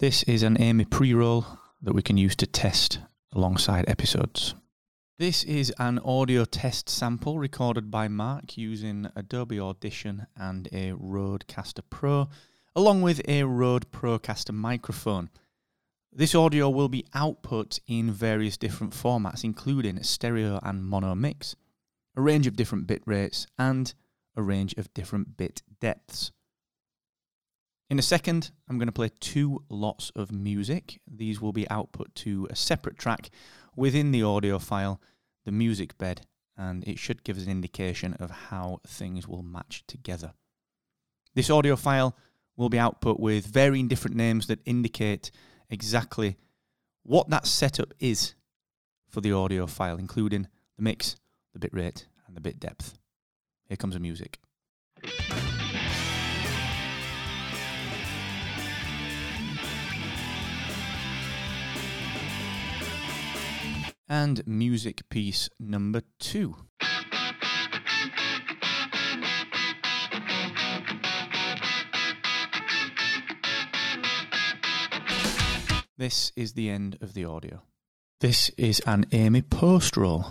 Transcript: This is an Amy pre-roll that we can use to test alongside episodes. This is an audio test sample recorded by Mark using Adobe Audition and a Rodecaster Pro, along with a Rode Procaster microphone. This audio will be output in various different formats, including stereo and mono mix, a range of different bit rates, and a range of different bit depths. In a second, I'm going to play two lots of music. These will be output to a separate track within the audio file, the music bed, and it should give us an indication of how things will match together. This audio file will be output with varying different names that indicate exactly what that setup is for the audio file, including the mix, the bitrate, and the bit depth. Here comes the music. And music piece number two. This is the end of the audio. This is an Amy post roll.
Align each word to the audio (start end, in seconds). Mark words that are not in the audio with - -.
This 0.00 0.22
is 0.22 0.42
an 0.42 0.58
Amy 0.58 0.86
pre-roll 0.86 1.44
that 1.82 1.92
we 1.92 2.00
can 2.00 2.16
use 2.16 2.34
to 2.36 2.46
test 2.46 3.00
alongside 3.34 3.86
episodes. 3.86 4.54
This 5.18 5.44
is 5.44 5.74
an 5.78 5.98
audio 5.98 6.46
test 6.46 6.88
sample 6.88 7.38
recorded 7.38 7.90
by 7.90 8.08
Mark 8.08 8.56
using 8.56 9.08
Adobe 9.14 9.60
Audition 9.60 10.26
and 10.34 10.68
a 10.72 10.92
Rodecaster 10.92 11.82
Pro, 11.90 12.30
along 12.74 13.02
with 13.02 13.20
a 13.28 13.44
Rode 13.44 13.92
Procaster 13.92 14.54
microphone. 14.54 15.28
This 16.10 16.34
audio 16.34 16.70
will 16.70 16.88
be 16.88 17.04
output 17.12 17.78
in 17.86 18.10
various 18.10 18.56
different 18.56 18.94
formats, 18.94 19.44
including 19.44 20.02
stereo 20.02 20.60
and 20.62 20.82
mono 20.82 21.14
mix, 21.14 21.56
a 22.16 22.22
range 22.22 22.46
of 22.46 22.56
different 22.56 22.86
bit 22.86 23.02
rates, 23.04 23.46
and 23.58 23.92
a 24.34 24.40
range 24.40 24.72
of 24.78 24.94
different 24.94 25.36
bit 25.36 25.60
depths. 25.78 26.32
In 27.90 27.98
a 27.98 28.02
second, 28.02 28.52
I'm 28.68 28.78
going 28.78 28.86
to 28.86 28.92
play 28.92 29.10
two 29.18 29.64
lots 29.68 30.10
of 30.14 30.30
music. 30.30 31.00
These 31.10 31.40
will 31.40 31.52
be 31.52 31.68
output 31.68 32.14
to 32.16 32.46
a 32.48 32.54
separate 32.54 32.96
track 32.96 33.30
within 33.74 34.12
the 34.12 34.22
audio 34.22 34.60
file, 34.60 35.00
the 35.44 35.50
music 35.50 35.98
bed, 35.98 36.24
and 36.56 36.86
it 36.86 37.00
should 37.00 37.24
give 37.24 37.36
us 37.36 37.46
an 37.46 37.50
indication 37.50 38.14
of 38.14 38.30
how 38.30 38.78
things 38.86 39.26
will 39.26 39.42
match 39.42 39.82
together. 39.88 40.34
This 41.34 41.50
audio 41.50 41.74
file 41.74 42.16
will 42.56 42.68
be 42.68 42.78
output 42.78 43.18
with 43.18 43.46
varying 43.46 43.88
different 43.88 44.16
names 44.16 44.46
that 44.46 44.60
indicate 44.64 45.32
exactly 45.68 46.36
what 47.02 47.28
that 47.30 47.48
setup 47.48 47.92
is 47.98 48.34
for 49.08 49.20
the 49.20 49.32
audio 49.32 49.66
file, 49.66 49.96
including 49.96 50.46
the 50.76 50.82
mix, 50.84 51.16
the 51.52 51.58
bitrate, 51.58 52.04
and 52.28 52.36
the 52.36 52.40
bit 52.40 52.60
depth. 52.60 53.00
Here 53.66 53.76
comes 53.76 53.94
the 53.94 54.00
music. 54.00 54.38
And 64.10 64.44
music 64.44 65.08
piece 65.08 65.48
number 65.60 66.02
two. 66.18 66.56
This 75.96 76.32
is 76.34 76.54
the 76.54 76.68
end 76.70 76.98
of 77.00 77.14
the 77.14 77.24
audio. 77.24 77.62
This 78.20 78.50
is 78.58 78.80
an 78.80 79.06
Amy 79.12 79.42
post 79.42 79.96
roll. 79.96 80.26